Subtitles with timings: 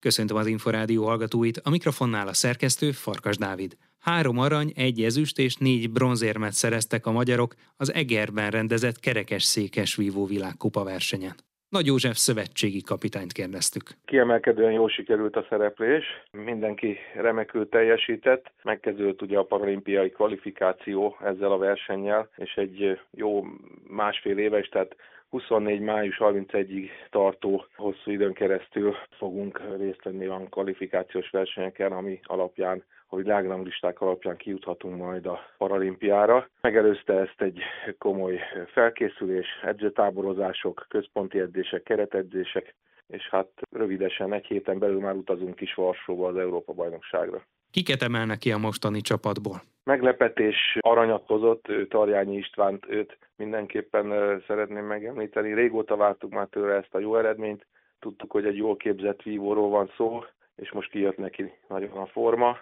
[0.00, 3.76] Köszöntöm az Inforádió hallgatóit, a mikrofonnál a szerkesztő Farkas Dávid.
[3.98, 9.96] Három arany, egy ezüst és négy bronzérmet szereztek a magyarok az Egerben rendezett kerekes székes
[9.96, 11.34] vívó világkupa versenyen.
[11.68, 13.82] Nagy József szövetségi kapitányt kérdeztük.
[14.04, 21.58] Kiemelkedően jól sikerült a szereplés, mindenki remekül teljesített, megkezdődött ugye a paralimpiai kvalifikáció ezzel a
[21.58, 23.44] versennyel, és egy jó
[23.88, 24.96] másfél éves, tehát
[25.30, 25.80] 24.
[25.80, 33.16] május 31-ig tartó hosszú időn keresztül fogunk részt venni a kvalifikációs versenyeken, ami alapján a
[33.16, 36.48] világranglisták alapján kijuthatunk majd a paralimpiára.
[36.60, 37.62] Megelőzte ezt egy
[37.98, 42.74] komoly felkészülés, edzőtáborozások, központi edzések, keretedzések,
[43.06, 47.42] és hát rövidesen egy héten belül már utazunk is Varsóba az Európa-bajnokságra.
[47.70, 49.62] Kiket emelnek ki a mostani csapatból?
[49.84, 54.06] Meglepetés aranyat hozott, Tarjányi Istvánt, őt mindenképpen
[54.46, 55.54] szeretném megemlíteni.
[55.54, 57.66] Régóta vártuk már tőle ezt a jó eredményt,
[57.98, 60.24] tudtuk, hogy egy jól képzett vívóról van szó,
[60.56, 62.58] és most kijött neki nagyon a forma.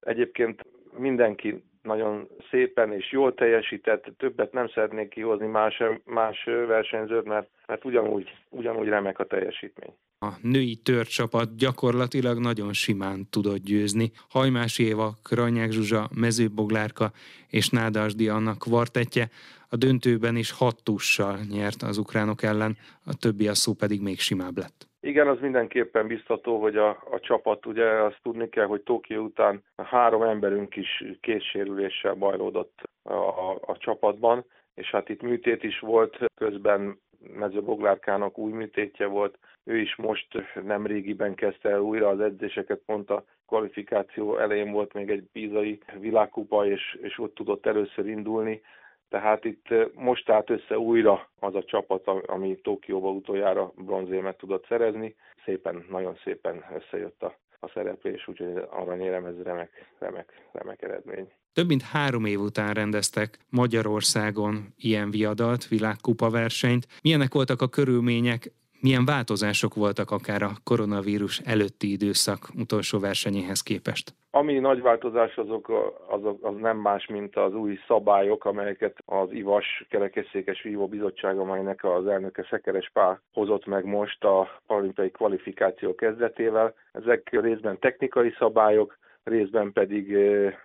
[0.00, 0.62] Egyébként
[0.98, 7.84] mindenki nagyon szépen és jól teljesített, többet nem szeretnék kihozni más, más versenyzőt, mert, mert
[7.84, 9.94] ugyanúgy, ugyanúgy remek a teljesítmény.
[10.18, 14.10] A női törcsapat gyakorlatilag nagyon simán tudott győzni.
[14.28, 17.12] Hajmás Éva, Kranyák Zsuzsa, Mezőboglárka
[17.48, 19.28] és Nádasdi annak kvartetje
[19.68, 24.18] a döntőben is hat tussal nyert az ukránok ellen, a többi a szó pedig még
[24.18, 24.88] simább lett.
[25.06, 29.62] Igen, az mindenképpen biztató, hogy a, a csapat, ugye azt tudni kell, hogy Tokió után
[29.76, 36.18] három emberünk is készsérüléssel bajlódott a, a, a csapatban, és hát itt műtét is volt,
[36.34, 37.00] közben
[37.34, 40.26] mezőboglárkának új műtétje volt, ő is most
[40.64, 45.78] nem régiben kezdte el újra az edzéseket, pont a kvalifikáció elején volt még egy bízai
[45.98, 48.62] világkupa, és, és ott tudott először indulni,
[49.08, 55.14] tehát itt most állt össze újra az a csapat, ami Tokióba utoljára bronzérmet tudott szerezni.
[55.44, 61.32] Szépen, nagyon szépen összejött a, a szereplés, úgyhogy aranyérem ez remek, remek, remek eredmény.
[61.52, 66.86] Több mint három év után rendeztek Magyarországon ilyen viadalt, világkupa versenyt.
[67.02, 74.14] Milyenek voltak a körülmények, milyen változások voltak akár a koronavírus előtti időszak utolsó versenyéhez képest?
[74.30, 75.70] Ami nagy változás azok,
[76.08, 81.84] azok az nem más, mint az új szabályok, amelyeket az IVAS kerekesszékes vívó bizottság, amelynek
[81.84, 86.74] az elnöke Szekeres Pál hozott meg most a olimpiai kvalifikáció kezdetével.
[86.92, 90.16] Ezek részben technikai szabályok, részben pedig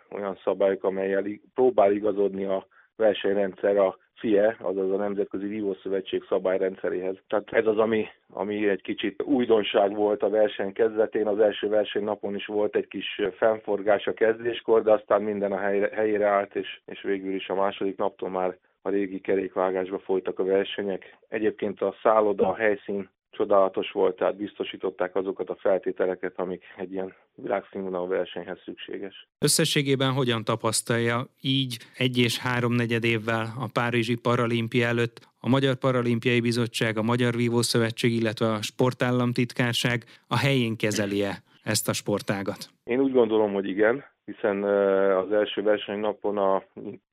[0.10, 1.24] olyan szabályok, amelyel
[1.54, 2.68] próbál igazodni a
[3.02, 7.16] versenyrendszer a FIE, azaz a Nemzetközi Vívószövetség szabályrendszeréhez.
[7.28, 11.28] Tehát ez az, ami, ami egy kicsit újdonság volt a verseny kezdetén.
[11.28, 15.90] Az első versenynapon is volt egy kis fennforgás a kezdéskor, de aztán minden a helyre,
[15.94, 20.44] helyére állt, és, és végül is a második naptól már a régi kerékvágásba folytak a
[20.44, 21.18] versenyek.
[21.28, 23.10] Egyébként a szálloda, a helyszín
[23.42, 29.28] csodálatos volt, tehát biztosították azokat a feltételeket, amik egy ilyen világszínvonalú versenyhez szükséges.
[29.40, 35.76] Összességében hogyan tapasztalja így egy és három negyed évvel a Párizsi Paralimpia előtt a Magyar
[35.76, 42.70] Paralimpiai Bizottság, a Magyar Vívó Szövetség, illetve a Sportállamtitkárság a helyén kezeli-e ezt a sportágat?
[42.84, 44.64] Én úgy gondolom, hogy igen, hiszen
[45.24, 46.56] az első versenynapon a,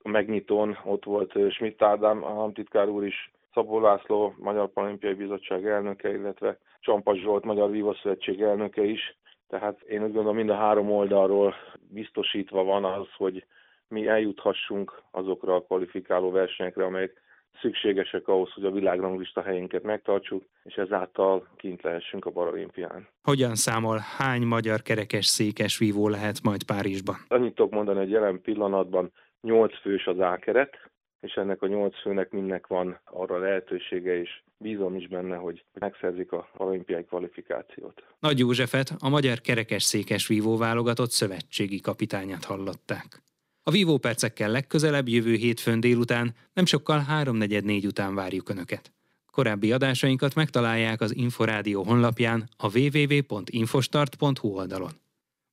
[0.01, 6.11] a megnyitón ott volt Schmidt Ádám államtitkár úr is Szabó László, Magyar Paralimpiai Bizottság elnöke,
[6.11, 9.17] illetve Csampas Zsolt, Magyar Vívószövetség elnöke is.
[9.47, 13.45] Tehát én úgy gondolom mind a három oldalról biztosítva van az, hogy
[13.87, 17.21] mi eljuthassunk azokra a kvalifikáló versenyekre, amelyek
[17.61, 23.07] szükségesek ahhoz, hogy a világranglista helyénket megtartsuk, és ezáltal kint lehessünk a paralimpián.
[23.23, 27.15] Hogyan számol, hány magyar kerekes székes vívó lehet majd Párizsban?
[27.27, 29.11] Annyit tudok mondani, hogy jelen pillanatban
[29.41, 30.89] 8 fős az ákeret,
[31.21, 36.31] és ennek a nyolc főnek mindnek van arra lehetősége, és bízom is benne, hogy megszerzik
[36.31, 38.03] a olimpiai kvalifikációt.
[38.19, 43.21] Nagy Józsefet, a magyar kerekesszékes vívó válogatott szövetségi kapitányát hallották.
[43.63, 48.91] A vívó percekkel legközelebb jövő hétfőn délután, nem sokkal 3.44 után várjuk Önöket.
[49.31, 54.91] Korábbi adásainkat megtalálják az Inforádió honlapján a www.infostart.hu oldalon.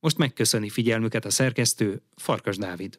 [0.00, 2.98] Most megköszöni figyelmüket a szerkesztő Farkas Dávid.